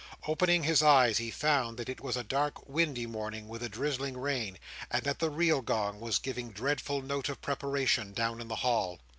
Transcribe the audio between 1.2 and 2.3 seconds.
found that it was a